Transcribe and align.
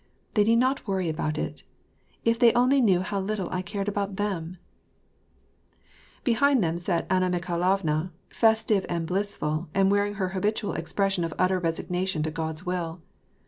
They 0.33 0.43
need 0.45 0.55
not 0.55 0.87
worry 0.87 1.09
about 1.09 1.37
it. 1.37 1.61
If 2.25 2.39
they 2.39 2.51
only 2.53 2.81
knew 2.81 3.01
how 3.01 3.19
little 3.21 3.47
I 3.51 3.61
cared 3.61 3.87
about 3.87 4.15
them!" 4.15 4.57
Behind 6.23 6.63
them 6.63 6.79
sat 6.79 7.05
Anna 7.07 7.29
Mikhailovna, 7.29 8.11
festive 8.27 8.83
and 8.89 9.05
blissful, 9.05 9.69
and 9.75 9.91
wearing 9.91 10.15
her 10.15 10.29
habitual 10.29 10.73
expression 10.73 11.23
of 11.23 11.35
utter 11.37 11.59
resignation 11.59 12.23
to 12.23 12.31
God's 12.31 12.65
will. 12.65 13.03